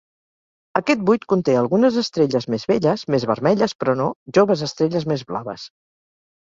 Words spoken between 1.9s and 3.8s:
estrelles més velles, més vermelles